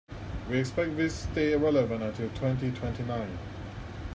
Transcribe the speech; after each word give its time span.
We 0.49 0.57
expect 0.57 0.97
this 0.97 1.13
stay 1.13 1.55
relevant 1.55 2.01
until 2.01 2.27
twenty-twenty-nine. 2.31 3.37